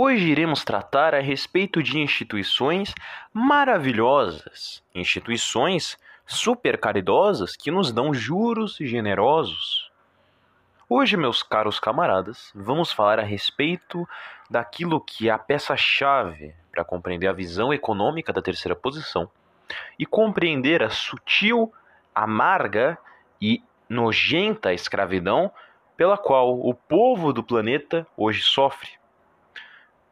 Hoje 0.00 0.28
iremos 0.28 0.62
tratar 0.62 1.12
a 1.12 1.18
respeito 1.18 1.82
de 1.82 1.98
instituições 1.98 2.94
maravilhosas, 3.34 4.80
instituições 4.94 5.98
super 6.24 6.78
caridosas 6.78 7.56
que 7.56 7.68
nos 7.72 7.90
dão 7.90 8.14
juros 8.14 8.76
generosos. 8.80 9.90
Hoje, 10.88 11.16
meus 11.16 11.42
caros 11.42 11.80
camaradas, 11.80 12.52
vamos 12.54 12.92
falar 12.92 13.18
a 13.18 13.24
respeito 13.24 14.08
daquilo 14.48 15.00
que 15.00 15.28
é 15.28 15.32
a 15.32 15.36
peça-chave 15.36 16.54
para 16.70 16.84
compreender 16.84 17.26
a 17.26 17.32
visão 17.32 17.74
econômica 17.74 18.32
da 18.32 18.40
terceira 18.40 18.76
posição 18.76 19.28
e 19.98 20.06
compreender 20.06 20.80
a 20.80 20.90
sutil, 20.90 21.72
amarga 22.14 22.96
e 23.42 23.64
nojenta 23.88 24.72
escravidão 24.72 25.50
pela 25.96 26.16
qual 26.16 26.56
o 26.56 26.72
povo 26.72 27.32
do 27.32 27.42
planeta 27.42 28.06
hoje 28.16 28.42
sofre. 28.42 28.97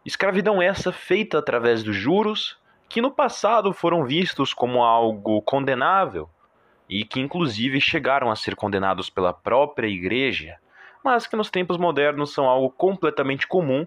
Escravidão 0.06 0.62
essa 0.62 0.92
feita 0.92 1.37
através 1.37 1.83
dos 1.83 1.96
juros, 1.96 2.56
que 2.88 3.01
no 3.01 3.10
passado 3.10 3.73
foram 3.73 4.05
vistos 4.05 4.55
como 4.55 4.84
algo 4.84 5.42
condenável 5.42 6.30
e 6.88 7.04
que 7.04 7.18
inclusive 7.18 7.80
chegaram 7.80 8.30
a 8.30 8.37
ser 8.37 8.54
condenados 8.54 9.10
pela 9.10 9.32
própria 9.32 9.88
igreja, 9.88 10.59
mas 11.02 11.27
que 11.27 11.34
nos 11.34 11.51
tempos 11.51 11.77
modernos 11.77 12.32
são 12.32 12.45
algo 12.45 12.71
completamente 12.71 13.49
comum 13.49 13.84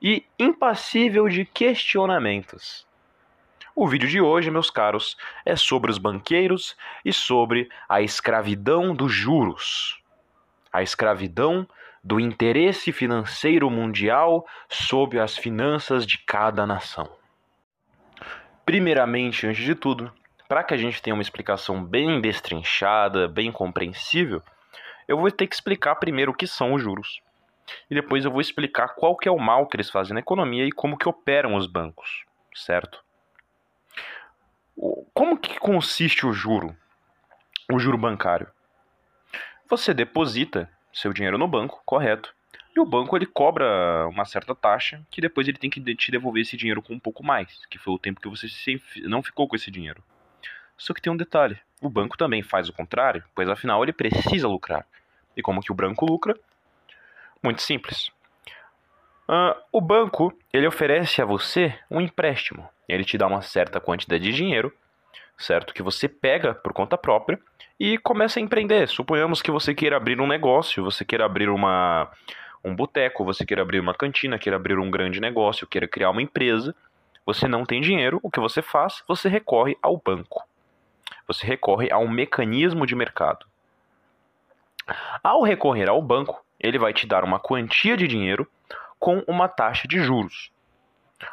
e 0.00 0.24
impassível 0.38 1.28
de 1.28 1.44
questionamentos. 1.44 2.86
O 3.76 3.86
vídeo 3.86 4.08
de 4.08 4.22
hoje, 4.22 4.50
meus 4.50 4.70
caros, 4.70 5.18
é 5.44 5.54
sobre 5.54 5.90
os 5.90 5.98
banqueiros 5.98 6.74
e 7.04 7.12
sobre 7.12 7.68
a 7.86 8.00
escravidão 8.00 8.94
dos 8.94 9.12
juros. 9.12 10.02
A 10.72 10.82
escravidão 10.82 11.68
do 12.02 12.18
interesse 12.18 12.90
financeiro 12.90 13.70
mundial 13.70 14.46
sobre 14.68 15.20
as 15.20 15.36
finanças 15.36 16.04
de 16.04 16.18
cada 16.18 16.66
nação. 16.66 17.08
Primeiramente, 18.66 19.46
antes 19.46 19.64
de 19.64 19.74
tudo, 19.74 20.12
para 20.48 20.64
que 20.64 20.74
a 20.74 20.76
gente 20.76 21.00
tenha 21.00 21.14
uma 21.14 21.22
explicação 21.22 21.84
bem 21.84 22.20
destrinchada, 22.20 23.28
bem 23.28 23.52
compreensível, 23.52 24.42
eu 25.06 25.16
vou 25.16 25.30
ter 25.30 25.46
que 25.46 25.54
explicar 25.54 25.96
primeiro 25.96 26.32
o 26.32 26.34
que 26.34 26.46
são 26.46 26.74
os 26.74 26.82
juros. 26.82 27.20
E 27.88 27.94
depois 27.94 28.24
eu 28.24 28.30
vou 28.30 28.40
explicar 28.40 28.88
qual 28.88 29.16
que 29.16 29.28
é 29.28 29.32
o 29.32 29.38
mal 29.38 29.66
que 29.66 29.76
eles 29.76 29.90
fazem 29.90 30.14
na 30.14 30.20
economia 30.20 30.66
e 30.66 30.72
como 30.72 30.98
que 30.98 31.08
operam 31.08 31.54
os 31.54 31.66
bancos, 31.66 32.24
certo? 32.54 33.02
Como 35.14 35.38
que 35.38 35.58
consiste 35.58 36.26
o 36.26 36.32
juro? 36.32 36.76
O 37.70 37.78
juro 37.78 37.96
bancário. 37.96 38.48
Você 39.68 39.94
deposita 39.94 40.68
seu 40.92 41.12
dinheiro 41.12 41.38
no 41.38 41.48
banco, 41.48 41.82
correto. 41.84 42.34
E 42.74 42.80
o 42.80 42.86
banco 42.86 43.16
ele 43.16 43.26
cobra 43.26 44.08
uma 44.08 44.24
certa 44.24 44.54
taxa 44.54 45.02
que 45.10 45.20
depois 45.20 45.46
ele 45.46 45.58
tem 45.58 45.68
que 45.68 45.80
te 45.94 46.10
devolver 46.10 46.42
esse 46.42 46.56
dinheiro 46.56 46.80
com 46.80 46.94
um 46.94 46.98
pouco 46.98 47.22
mais, 47.24 47.66
que 47.66 47.78
foi 47.78 47.92
o 47.92 47.98
tempo 47.98 48.20
que 48.20 48.28
você 48.28 48.46
não 49.02 49.22
ficou 49.22 49.46
com 49.46 49.56
esse 49.56 49.70
dinheiro. 49.70 50.02
Só 50.76 50.94
que 50.94 51.02
tem 51.02 51.12
um 51.12 51.16
detalhe: 51.16 51.58
o 51.80 51.90
banco 51.90 52.16
também 52.16 52.42
faz 52.42 52.68
o 52.68 52.72
contrário, 52.72 53.22
pois 53.34 53.48
afinal 53.48 53.82
ele 53.82 53.92
precisa 53.92 54.48
lucrar. 54.48 54.86
E 55.36 55.42
como 55.42 55.60
que 55.60 55.70
o 55.72 55.74
banco 55.74 56.06
lucra? 56.06 56.38
Muito 57.42 57.60
simples. 57.60 58.10
Uh, 59.28 59.54
o 59.70 59.80
banco 59.80 60.36
ele 60.52 60.66
oferece 60.66 61.20
a 61.22 61.24
você 61.24 61.78
um 61.90 62.00
empréstimo. 62.00 62.68
Ele 62.88 63.04
te 63.04 63.16
dá 63.16 63.26
uma 63.26 63.42
certa 63.42 63.80
quantidade 63.80 64.22
de 64.22 64.32
dinheiro, 64.32 64.72
certo? 65.38 65.74
Que 65.74 65.82
você 65.82 66.08
pega 66.08 66.54
por 66.54 66.72
conta 66.72 66.96
própria 66.96 67.38
e 67.78 67.98
começa 67.98 68.38
a 68.38 68.42
empreender. 68.42 68.88
Suponhamos 68.88 69.42
que 69.42 69.50
você 69.50 69.74
queira 69.74 69.96
abrir 69.96 70.20
um 70.20 70.26
negócio, 70.26 70.84
você 70.84 71.04
queira 71.04 71.24
abrir 71.24 71.48
uma, 71.48 72.10
um 72.64 72.74
boteco, 72.74 73.24
você 73.24 73.44
queira 73.44 73.62
abrir 73.62 73.80
uma 73.80 73.94
cantina, 73.94 74.38
queira 74.38 74.56
abrir 74.56 74.78
um 74.78 74.90
grande 74.90 75.20
negócio, 75.20 75.66
queira 75.66 75.88
criar 75.88 76.10
uma 76.10 76.22
empresa. 76.22 76.74
Você 77.26 77.46
não 77.46 77.64
tem 77.64 77.80
dinheiro, 77.80 78.20
o 78.22 78.30
que 78.30 78.40
você 78.40 78.62
faz? 78.62 79.02
Você 79.06 79.28
recorre 79.28 79.76
ao 79.82 79.96
banco. 79.96 80.44
Você 81.26 81.46
recorre 81.46 81.90
a 81.90 81.98
um 81.98 82.08
mecanismo 82.08 82.86
de 82.86 82.94
mercado. 82.94 83.46
Ao 85.22 85.42
recorrer 85.42 85.88
ao 85.88 86.02
banco, 86.02 86.44
ele 86.58 86.78
vai 86.78 86.92
te 86.92 87.06
dar 87.06 87.24
uma 87.24 87.38
quantia 87.38 87.96
de 87.96 88.06
dinheiro 88.06 88.48
com 88.98 89.22
uma 89.26 89.48
taxa 89.48 89.86
de 89.88 90.00
juros. 90.00 90.50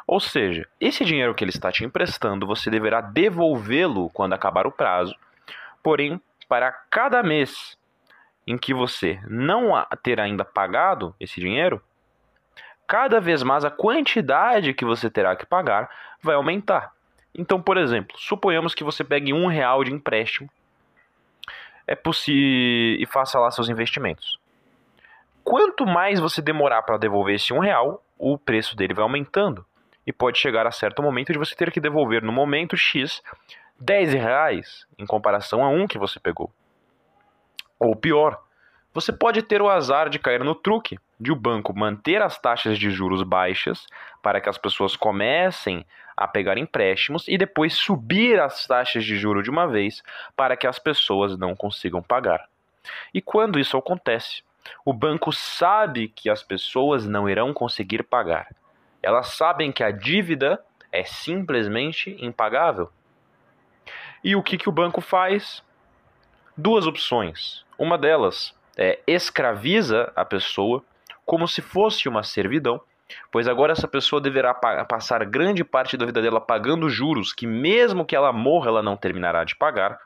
Ou 0.06 0.20
seja, 0.20 0.66
esse 0.80 1.04
dinheiro 1.04 1.34
que 1.34 1.44
ele 1.44 1.50
está 1.50 1.70
te 1.70 1.84
emprestando, 1.84 2.46
você 2.46 2.70
deverá 2.70 3.00
devolvê-lo 3.00 4.10
quando 4.10 4.32
acabar 4.32 4.66
o 4.66 4.72
prazo, 4.72 5.14
porém 5.82 6.20
para 6.48 6.72
cada 6.90 7.22
mês 7.22 7.78
em 8.46 8.58
que 8.58 8.74
você 8.74 9.20
não 9.28 9.72
ter 10.02 10.20
ainda 10.20 10.44
pagado 10.44 11.14
esse 11.20 11.40
dinheiro, 11.40 11.80
cada 12.86 13.20
vez 13.20 13.42
mais 13.42 13.64
a 13.64 13.70
quantidade 13.70 14.74
que 14.74 14.84
você 14.84 15.08
terá 15.08 15.36
que 15.36 15.46
pagar 15.46 15.88
vai 16.20 16.34
aumentar. 16.34 16.92
Então, 17.32 17.62
por 17.62 17.76
exemplo, 17.76 18.18
suponhamos 18.18 18.74
que 18.74 18.82
você 18.82 19.04
pegue 19.04 19.32
um 19.32 19.46
real 19.46 19.84
de 19.84 19.92
empréstimo 19.92 20.50
é 21.86 21.98
e 22.28 23.06
faça 23.10 23.38
lá 23.38 23.50
seus 23.50 23.68
investimentos. 23.68 24.38
Quanto 25.42 25.84
mais 25.84 26.20
você 26.20 26.40
demorar 26.40 26.82
para 26.82 26.98
devolver 26.98 27.34
esse 27.34 27.52
um 27.52 27.58
real, 27.58 28.04
o 28.16 28.38
preço 28.38 28.76
dele 28.76 28.94
vai 28.94 29.02
aumentando 29.02 29.64
e 30.06 30.12
pode 30.12 30.38
chegar 30.38 30.66
a 30.66 30.72
certo 30.72 31.02
momento 31.02 31.32
de 31.32 31.38
você 31.38 31.54
ter 31.54 31.70
que 31.70 31.80
devolver 31.80 32.22
no 32.22 32.32
momento 32.32 32.76
X 32.76 33.22
10 33.78 34.12
reais 34.12 34.86
em 34.98 35.06
comparação 35.06 35.64
a 35.64 35.68
um 35.68 35.86
que 35.86 35.98
você 35.98 36.20
pegou. 36.20 36.50
Ou 37.78 37.96
pior, 37.96 38.42
você 38.92 39.12
pode 39.12 39.42
ter 39.42 39.62
o 39.62 39.68
azar 39.68 40.08
de 40.08 40.18
cair 40.18 40.42
no 40.44 40.54
truque 40.54 40.98
de 41.18 41.30
o 41.30 41.36
banco 41.36 41.76
manter 41.76 42.20
as 42.20 42.38
taxas 42.38 42.78
de 42.78 42.90
juros 42.90 43.22
baixas 43.22 43.86
para 44.22 44.40
que 44.40 44.48
as 44.48 44.58
pessoas 44.58 44.96
comecem 44.96 45.86
a 46.16 46.26
pegar 46.26 46.58
empréstimos 46.58 47.26
e 47.28 47.38
depois 47.38 47.74
subir 47.74 48.40
as 48.40 48.66
taxas 48.66 49.04
de 49.04 49.16
juro 49.16 49.42
de 49.42 49.48
uma 49.48 49.66
vez 49.66 50.02
para 50.36 50.56
que 50.56 50.66
as 50.66 50.78
pessoas 50.78 51.38
não 51.38 51.54
consigam 51.54 52.02
pagar. 52.02 52.48
E 53.14 53.22
quando 53.22 53.58
isso 53.58 53.76
acontece, 53.76 54.42
o 54.84 54.92
banco 54.92 55.32
sabe 55.32 56.08
que 56.08 56.28
as 56.28 56.42
pessoas 56.42 57.06
não 57.06 57.28
irão 57.28 57.54
conseguir 57.54 58.02
pagar. 58.02 58.48
Elas 59.02 59.28
sabem 59.28 59.72
que 59.72 59.82
a 59.82 59.90
dívida 59.90 60.62
é 60.92 61.04
simplesmente 61.04 62.16
impagável. 62.20 62.90
E 64.22 64.36
o 64.36 64.42
que, 64.42 64.58
que 64.58 64.68
o 64.68 64.72
banco 64.72 65.00
faz? 65.00 65.62
Duas 66.56 66.86
opções. 66.86 67.64
Uma 67.78 67.96
delas 67.96 68.54
é 68.76 68.98
escraviza 69.06 70.12
a 70.14 70.24
pessoa 70.24 70.84
como 71.24 71.46
se 71.46 71.62
fosse 71.62 72.08
uma 72.08 72.22
servidão, 72.22 72.80
pois 73.30 73.48
agora 73.48 73.72
essa 73.72 73.88
pessoa 73.88 74.20
deverá 74.20 74.52
passar 74.52 75.24
grande 75.24 75.64
parte 75.64 75.96
da 75.96 76.04
vida 76.04 76.20
dela 76.20 76.40
pagando 76.40 76.88
juros 76.88 77.32
que, 77.32 77.46
mesmo 77.46 78.04
que 78.04 78.14
ela 78.16 78.32
morra, 78.32 78.68
ela 78.68 78.82
não 78.82 78.96
terminará 78.96 79.44
de 79.44 79.56
pagar, 79.56 79.98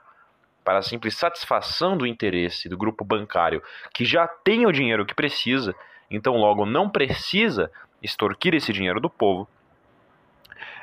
para 0.64 0.78
a 0.78 0.82
simples 0.82 1.16
satisfação 1.16 1.96
do 1.96 2.06
interesse 2.06 2.68
do 2.68 2.76
grupo 2.76 3.04
bancário 3.04 3.62
que 3.92 4.04
já 4.04 4.26
tem 4.26 4.66
o 4.66 4.72
dinheiro 4.72 5.04
que 5.04 5.14
precisa, 5.14 5.74
então 6.10 6.36
logo 6.36 6.64
não 6.64 6.88
precisa 6.88 7.70
extorquir 8.04 8.54
esse 8.54 8.72
dinheiro 8.72 9.00
do 9.00 9.08
povo. 9.08 9.48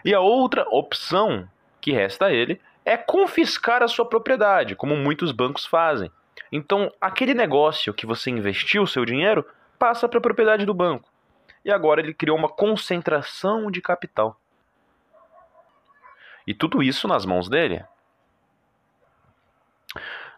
E 0.04 0.14
a 0.14 0.20
outra 0.20 0.66
opção 0.70 1.48
que 1.80 1.92
resta 1.92 2.26
a 2.26 2.34
ele 2.34 2.60
é 2.84 2.98
confiscar 2.98 3.84
a 3.84 3.88
sua 3.88 4.06
propriedade, 4.06 4.76
como 4.76 4.96
muitos 4.96 5.32
bancos 5.32 5.66
fazem. 5.66 6.12
Então, 6.52 6.92
aquele 7.00 7.34
negócio 7.34 7.94
que 7.94 8.06
você 8.06 8.32
investiu 8.32 8.84
o 8.84 8.88
seu 8.88 9.06
dinheiro 9.06 9.46
passa 9.78 10.10
para 10.10 10.18
a 10.18 10.22
propriedade 10.22 10.66
do 10.66 10.74
banco. 10.74 11.10
E 11.64 11.72
agora 11.72 12.02
ele 12.02 12.14
criou 12.14 12.38
uma 12.38 12.50
concentração 12.50 13.70
de 13.70 13.82
capital. 13.82 14.40
E 16.46 16.54
tudo 16.54 16.82
isso 16.82 17.08
nas 17.08 17.26
mãos 17.26 17.48
dele. 17.48 17.86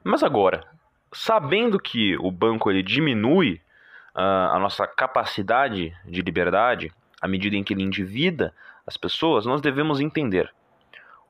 Mas 0.04 0.22
agora, 0.22 0.68
sabendo 1.14 1.80
que 1.80 2.18
o 2.18 2.30
banco 2.30 2.70
ele 2.70 2.84
diminui 2.84 3.62
a 4.14 4.58
nossa 4.60 4.86
capacidade 4.86 5.96
de 6.06 6.22
liberdade 6.22 6.92
à 7.22 7.28
medida 7.28 7.56
em 7.56 7.64
que 7.64 7.74
ele 7.74 7.84
endivida 7.84 8.54
as 8.86 8.98
pessoas, 8.98 9.46
nós 9.46 9.62
devemos 9.62 10.00
entender 10.00 10.52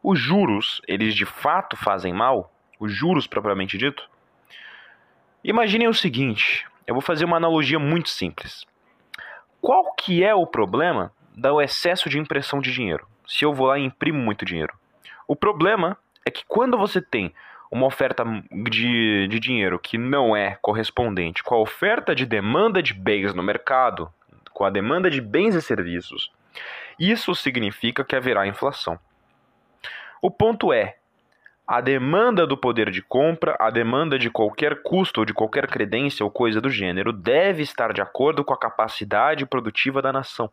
os 0.02 0.20
juros, 0.20 0.82
eles 0.88 1.16
de 1.16 1.26
fato 1.26 1.78
fazem 1.78 2.12
mal? 2.12 2.52
Os 2.80 2.92
juros 2.92 3.26
propriamente 3.26 3.78
dito? 3.78 4.04
Imaginem 5.44 5.88
o 5.88 5.94
seguinte, 5.94 6.68
eu 6.86 6.94
vou 6.94 7.02
fazer 7.02 7.24
uma 7.24 7.38
analogia 7.38 7.80
muito 7.80 8.10
simples. 8.10 8.66
Qual 9.62 9.94
que 9.96 10.24
é 10.24 10.36
o 10.36 10.46
problema 10.46 11.12
do 11.36 11.62
excesso 11.62 12.10
de 12.10 12.20
impressão 12.20 12.60
de 12.60 12.72
dinheiro. 12.72 13.08
Se 13.28 13.46
eu 13.46 13.54
vou 13.54 13.68
lá 13.68 13.80
e 13.80 13.84
imprimo 13.84 14.20
muito 14.20 14.46
dinheiro. 14.46 14.74
O 15.28 15.36
problema 15.36 15.98
é 16.26 16.32
que 16.32 16.44
quando 16.48 16.78
você 16.78 17.02
tem 17.02 17.34
uma 17.74 17.88
oferta 17.88 18.24
de, 18.70 19.28
de 19.28 19.40
dinheiro 19.40 19.80
que 19.80 19.98
não 19.98 20.36
é 20.36 20.60
correspondente 20.62 21.44
com 21.44 21.56
a 21.56 21.60
oferta 21.60 22.14
de 22.14 22.24
demanda 22.24 22.84
de 22.84 22.94
bens 22.94 23.34
no 23.34 23.42
mercado, 23.42 24.14
com 24.54 24.64
a 24.64 24.70
demanda 24.70 25.10
de 25.10 25.20
bens 25.20 25.56
e 25.56 25.62
serviços, 25.62 26.32
isso 27.00 27.34
significa 27.34 28.04
que 28.04 28.16
haverá 28.16 28.46
inflação. 28.46 29.00
O 30.22 30.30
ponto 30.30 30.72
é, 30.72 30.98
a 31.68 31.82
demanda 31.82 32.46
do 32.46 32.56
poder 32.56 32.92
de 32.92 33.02
compra, 33.02 33.58
a 33.60 33.72
demanda 33.72 34.20
de 34.20 34.30
qualquer 34.30 34.84
custo 34.84 35.22
ou 35.22 35.26
de 35.26 35.34
qualquer 35.34 35.66
credência 35.66 36.24
ou 36.24 36.30
coisa 36.30 36.62
do 36.62 36.70
gênero 36.70 37.12
deve 37.12 37.64
estar 37.64 37.92
de 37.92 38.02
acordo 38.02 38.46
com 38.46 38.54
a 38.54 38.60
capacidade 38.60 39.48
produtiva 39.48 40.00
da 40.00 40.14
nação. 40.14 40.48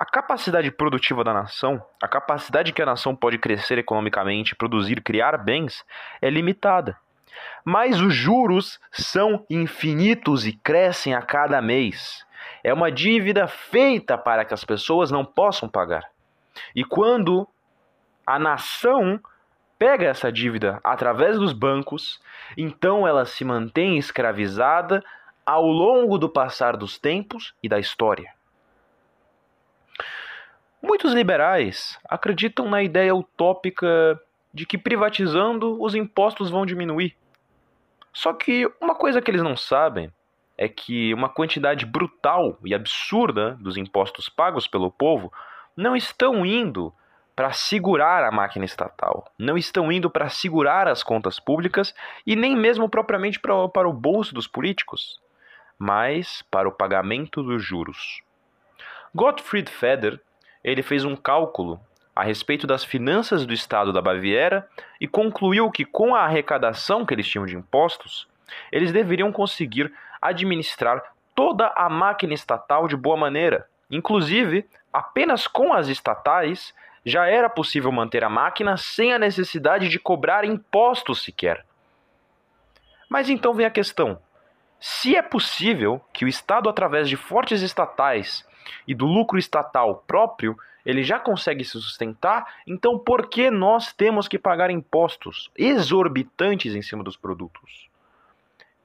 A 0.00 0.06
capacidade 0.06 0.70
produtiva 0.70 1.22
da 1.22 1.34
nação, 1.34 1.78
a 2.02 2.08
capacidade 2.08 2.72
que 2.72 2.80
a 2.80 2.86
nação 2.86 3.14
pode 3.14 3.36
crescer 3.36 3.76
economicamente, 3.76 4.56
produzir, 4.56 5.02
criar 5.02 5.36
bens, 5.36 5.84
é 6.22 6.30
limitada. 6.30 6.96
Mas 7.62 8.00
os 8.00 8.14
juros 8.14 8.80
são 8.90 9.44
infinitos 9.50 10.46
e 10.46 10.54
crescem 10.54 11.12
a 11.12 11.20
cada 11.20 11.60
mês. 11.60 12.24
É 12.64 12.72
uma 12.72 12.90
dívida 12.90 13.46
feita 13.46 14.16
para 14.16 14.42
que 14.42 14.54
as 14.54 14.64
pessoas 14.64 15.10
não 15.10 15.22
possam 15.22 15.68
pagar. 15.68 16.10
E 16.74 16.82
quando 16.82 17.46
a 18.26 18.38
nação 18.38 19.20
pega 19.78 20.06
essa 20.06 20.32
dívida 20.32 20.80
através 20.82 21.38
dos 21.38 21.52
bancos, 21.52 22.18
então 22.56 23.06
ela 23.06 23.26
se 23.26 23.44
mantém 23.44 23.98
escravizada 23.98 25.04
ao 25.44 25.66
longo 25.66 26.16
do 26.16 26.30
passar 26.30 26.74
dos 26.74 26.98
tempos 26.98 27.52
e 27.62 27.68
da 27.68 27.78
história. 27.78 28.39
Muitos 30.82 31.12
liberais 31.12 31.98
acreditam 32.08 32.68
na 32.68 32.82
ideia 32.82 33.14
utópica 33.14 34.18
de 34.52 34.64
que 34.64 34.78
privatizando 34.78 35.80
os 35.80 35.94
impostos 35.94 36.50
vão 36.50 36.64
diminuir. 36.64 37.16
Só 38.12 38.32
que 38.32 38.70
uma 38.80 38.94
coisa 38.94 39.20
que 39.20 39.30
eles 39.30 39.42
não 39.42 39.56
sabem 39.56 40.12
é 40.56 40.68
que 40.68 41.14
uma 41.14 41.28
quantidade 41.28 41.86
brutal 41.86 42.58
e 42.64 42.74
absurda 42.74 43.56
dos 43.60 43.76
impostos 43.76 44.28
pagos 44.28 44.66
pelo 44.66 44.90
povo 44.90 45.32
não 45.76 45.94
estão 45.94 46.44
indo 46.44 46.92
para 47.36 47.52
segurar 47.52 48.24
a 48.24 48.30
máquina 48.30 48.64
estatal, 48.64 49.32
não 49.38 49.56
estão 49.56 49.90
indo 49.90 50.10
para 50.10 50.28
segurar 50.28 50.88
as 50.88 51.02
contas 51.02 51.40
públicas 51.40 51.94
e 52.26 52.36
nem 52.36 52.54
mesmo 52.54 52.88
propriamente 52.88 53.40
para, 53.40 53.68
para 53.68 53.88
o 53.88 53.92
bolso 53.92 54.34
dos 54.34 54.46
políticos, 54.46 55.20
mas 55.78 56.42
para 56.50 56.68
o 56.68 56.72
pagamento 56.72 57.42
dos 57.42 57.64
juros. 57.64 58.22
Gottfried 59.14 59.70
Feder 59.70 60.20
ele 60.62 60.82
fez 60.82 61.04
um 61.04 61.16
cálculo 61.16 61.80
a 62.14 62.22
respeito 62.22 62.66
das 62.66 62.84
finanças 62.84 63.46
do 63.46 63.52
estado 63.54 63.92
da 63.92 64.02
Baviera 64.02 64.68
e 65.00 65.06
concluiu 65.06 65.70
que 65.70 65.84
com 65.84 66.14
a 66.14 66.20
arrecadação 66.20 67.06
que 67.06 67.14
eles 67.14 67.26
tinham 67.26 67.46
de 67.46 67.56
impostos, 67.56 68.28
eles 68.70 68.92
deveriam 68.92 69.32
conseguir 69.32 69.92
administrar 70.20 71.02
toda 71.34 71.72
a 71.74 71.88
máquina 71.88 72.34
estatal 72.34 72.86
de 72.86 72.96
boa 72.96 73.16
maneira. 73.16 73.66
Inclusive, 73.90 74.68
apenas 74.92 75.46
com 75.46 75.72
as 75.72 75.88
estatais 75.88 76.74
já 77.04 77.26
era 77.26 77.48
possível 77.48 77.90
manter 77.90 78.22
a 78.22 78.28
máquina 78.28 78.76
sem 78.76 79.14
a 79.14 79.18
necessidade 79.18 79.88
de 79.88 79.98
cobrar 79.98 80.44
impostos 80.44 81.24
sequer. 81.24 81.64
Mas 83.08 83.28
então 83.30 83.54
vem 83.54 83.64
a 83.64 83.70
questão: 83.70 84.20
se 84.78 85.16
é 85.16 85.22
possível 85.22 86.00
que 86.12 86.24
o 86.24 86.28
Estado, 86.28 86.68
através 86.68 87.08
de 87.08 87.16
fortes 87.16 87.62
estatais 87.62 88.46
e 88.86 88.94
do 88.94 89.06
lucro 89.06 89.38
estatal 89.38 90.04
próprio, 90.06 90.56
ele 90.84 91.02
já 91.02 91.18
consegue 91.18 91.64
se 91.64 91.72
sustentar, 91.72 92.46
então 92.66 92.98
por 92.98 93.28
que 93.28 93.50
nós 93.50 93.92
temos 93.92 94.26
que 94.26 94.38
pagar 94.38 94.70
impostos 94.70 95.50
exorbitantes 95.56 96.74
em 96.74 96.82
cima 96.82 97.04
dos 97.04 97.16
produtos? 97.16 97.88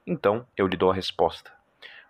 Então 0.06 0.46
eu 0.56 0.66
lhe 0.66 0.76
dou 0.76 0.90
a 0.90 0.94
resposta. 0.94 1.52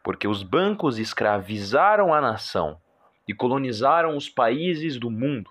Porque 0.02 0.28
os 0.28 0.42
bancos 0.42 0.98
escravizaram 0.98 2.12
a 2.14 2.20
nação 2.20 2.78
e 3.26 3.34
colonizaram 3.34 4.16
os 4.16 4.28
países 4.28 4.98
do 4.98 5.10
mundo. 5.10 5.50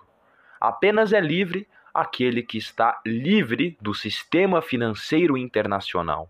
Apenas 0.60 1.12
é 1.12 1.20
livre 1.20 1.68
aquele 1.92 2.42
que 2.42 2.58
está 2.58 3.00
livre 3.04 3.76
do 3.80 3.94
sistema 3.94 4.60
financeiro 4.60 5.36
internacional, 5.36 6.28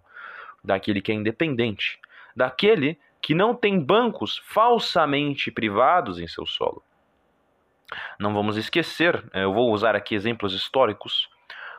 daquele 0.63 1.01
que 1.01 1.13
é 1.13 1.15
independente, 1.15 2.01
daquele 2.35 2.99
que 3.27 3.35
não 3.35 3.57
tem 3.57 3.81
bancos 3.81 4.41
falsamente 4.45 5.51
privados 5.51 6.21
em 6.21 6.29
seu 6.29 6.47
solo. 6.47 6.81
Não 8.21 8.33
vamos 8.33 8.57
esquecer, 8.57 9.17
eh, 9.35 9.43
eu 9.43 9.53
vou 9.53 9.73
usar 9.73 9.97
aqui 9.97 10.15
exemplos 10.15 10.55
históricos. 10.55 11.29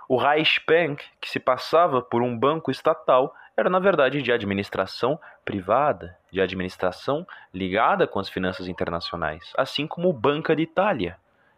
O 0.09 0.17
Reichsbank, 0.17 1.05
que 1.21 1.29
se 1.29 1.39
passava 1.39 2.01
por 2.01 2.21
um 2.21 2.38
banco 2.38 2.69
estatal, 2.69 3.33
era 3.55 3.69
na 3.69 3.79
verdade 3.79 4.21
de 4.21 4.29
administração 4.29 5.17
privada, 5.45 6.17
de 6.29 6.41
administração 6.41 7.25
ligada 7.53 8.05
com 8.05 8.19
as 8.19 8.27
finanças 8.27 8.67
internacionais, 8.67 9.53
assim 9.57 9.88
como 9.88 10.09
o 10.09 10.13
Banca 10.13 10.53
d'Italia, 10.53 11.15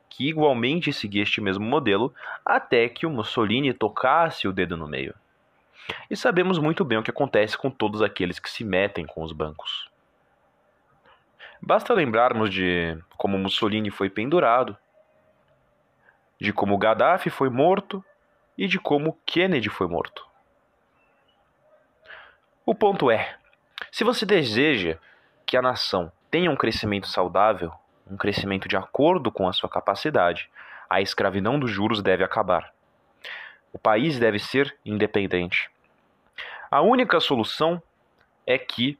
que 0.07 0.29
igualmente 0.29 0.93
seguia 0.93 1.23
este 1.23 1.41
mesmo 1.41 1.65
modelo 1.65 2.13
até 2.45 2.87
que 2.89 3.07
o 3.07 3.09
Mussolini 3.09 3.73
tocasse 3.73 4.47
o 4.47 4.53
dedo 4.53 4.77
no 4.77 4.87
meio. 4.87 5.15
E 6.09 6.15
sabemos 6.15 6.57
muito 6.57 6.83
bem 6.83 6.97
o 6.97 7.03
que 7.03 7.11
acontece 7.11 7.57
com 7.57 7.69
todos 7.69 8.01
aqueles 8.01 8.39
que 8.39 8.49
se 8.49 8.63
metem 8.63 9.05
com 9.05 9.23
os 9.23 9.31
bancos. 9.31 9.89
Basta 11.61 11.93
lembrarmos 11.93 12.49
de 12.49 12.97
como 13.17 13.37
Mussolini 13.37 13.91
foi 13.91 14.09
pendurado, 14.09 14.77
de 16.39 16.53
como 16.53 16.77
Gaddafi 16.77 17.29
foi 17.29 17.49
morto 17.49 18.03
e 18.57 18.67
de 18.67 18.79
como 18.79 19.17
Kennedy 19.25 19.69
foi 19.69 19.87
morto. 19.87 20.25
O 22.65 22.73
ponto 22.73 23.11
é: 23.11 23.37
se 23.91 24.03
você 24.03 24.25
deseja 24.25 24.97
que 25.45 25.57
a 25.57 25.61
nação 25.61 26.11
tenha 26.31 26.49
um 26.49 26.55
crescimento 26.55 27.07
saudável, 27.07 27.73
um 28.09 28.15
crescimento 28.15 28.67
de 28.67 28.77
acordo 28.77 29.31
com 29.31 29.47
a 29.47 29.53
sua 29.53 29.69
capacidade, 29.69 30.49
a 30.89 31.01
escravidão 31.01 31.59
dos 31.59 31.69
juros 31.69 32.01
deve 32.01 32.23
acabar. 32.23 32.73
O 33.73 33.77
país 33.77 34.17
deve 34.17 34.39
ser 34.39 34.75
independente. 34.85 35.69
A 36.71 36.81
única 36.81 37.19
solução 37.19 37.81
é 38.45 38.57
que 38.57 38.97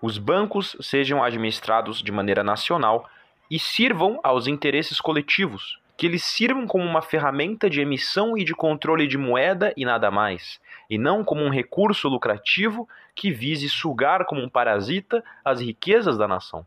os 0.00 0.16
bancos 0.16 0.76
sejam 0.80 1.22
administrados 1.22 2.02
de 2.02 2.10
maneira 2.10 2.42
nacional 2.42 3.08
e 3.50 3.58
sirvam 3.58 4.18
aos 4.22 4.46
interesses 4.46 4.98
coletivos, 5.00 5.78
que 5.96 6.06
eles 6.06 6.24
sirvam 6.24 6.66
como 6.66 6.84
uma 6.84 7.02
ferramenta 7.02 7.68
de 7.68 7.80
emissão 7.80 8.36
e 8.36 8.44
de 8.44 8.54
controle 8.54 9.06
de 9.06 9.18
moeda 9.18 9.74
e 9.76 9.84
nada 9.84 10.10
mais, 10.10 10.58
e 10.88 10.96
não 10.96 11.22
como 11.22 11.42
um 11.42 11.50
recurso 11.50 12.08
lucrativo 12.08 12.88
que 13.14 13.30
vise 13.30 13.68
sugar 13.68 14.24
como 14.24 14.42
um 14.42 14.48
parasita 14.48 15.22
as 15.44 15.60
riquezas 15.60 16.16
da 16.16 16.26
nação. 16.26 16.64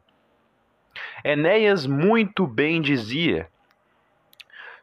Enéas 1.23 1.87
muito 1.87 2.45
bem 2.45 2.81
dizia: 2.81 3.49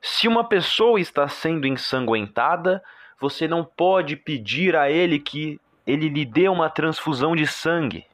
se 0.02 0.26
uma 0.26 0.44
pessoa 0.44 1.00
está 1.00 1.28
sendo 1.28 1.66
ensanguentada, 1.66 2.82
você 3.20 3.49
não 3.49 3.64
pode 3.64 4.16
pedir 4.16 4.76
a 4.76 4.90
ele 4.90 5.18
que 5.18 5.61
ele 5.87 6.08
lhe 6.08 6.25
dê 6.25 6.49
uma 6.49 6.68
transfusão 6.68 7.35
de 7.35 7.46
sangue. 7.46 8.06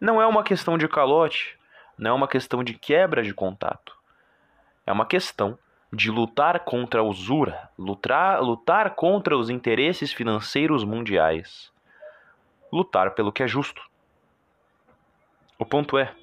Não 0.00 0.22
é 0.22 0.26
uma 0.26 0.44
questão 0.44 0.78
de 0.78 0.86
calote, 0.86 1.58
não 1.96 2.12
é 2.12 2.14
uma 2.14 2.28
questão 2.28 2.62
de 2.62 2.74
quebra 2.74 3.22
de 3.22 3.34
contato. 3.34 3.96
É 4.86 4.92
uma 4.92 5.06
questão 5.06 5.58
de 5.92 6.10
lutar 6.10 6.60
contra 6.60 7.00
a 7.00 7.04
usura, 7.04 7.70
lutar, 7.78 8.42
lutar 8.42 8.94
contra 8.94 9.36
os 9.36 9.50
interesses 9.50 10.12
financeiros 10.12 10.84
mundiais, 10.84 11.72
lutar 12.70 13.12
pelo 13.12 13.32
que 13.32 13.42
é 13.42 13.48
justo. 13.48 13.82
O 15.58 15.64
ponto 15.64 15.98
é: 15.98 16.14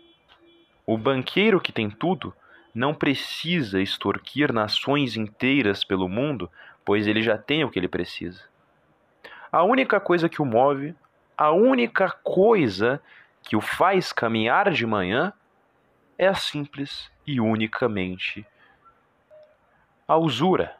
o 0.85 0.97
banqueiro 0.97 1.59
que 1.59 1.71
tem 1.71 1.89
tudo 1.89 2.33
não 2.75 2.94
precisa 2.94 3.82
extorquir 3.82 4.51
nações 4.51 5.15
inteiras 5.15 5.86
pelo 5.86 6.10
mundo, 6.10 6.51
pois 6.84 7.08
ele 7.08 7.22
já 7.22 7.38
tem 7.38 7.63
o 7.63 7.72
que 7.72 7.79
ele 7.79 7.88
precisa. 7.88 8.44
A 9.50 9.63
única 9.63 9.98
coisa 9.98 10.27
que 10.27 10.41
o 10.41 10.46
move, 10.46 10.94
a 11.38 11.51
única 11.51 12.12
coisa 12.22 13.01
que 13.41 13.55
o 13.55 13.62
faz 13.62 14.12
caminhar 14.12 14.70
de 14.72 14.86
manhã 14.86 15.32
é 16.17 16.27
a 16.27 16.36
simples 16.36 17.10
e 17.25 17.39
unicamente 17.39 18.46
a 20.05 20.17
usura. 20.17 20.75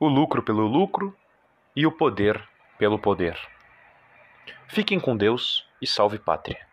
O 0.00 0.08
lucro 0.08 0.42
pelo 0.42 0.66
lucro 0.66 1.16
e 1.74 1.86
o 1.86 1.92
poder 1.92 2.42
pelo 2.76 2.98
poder. 2.98 3.38
Fiquem 4.66 4.98
com 4.98 5.16
Deus 5.16 5.66
e 5.80 5.86
salve 5.86 6.18
pátria. 6.18 6.65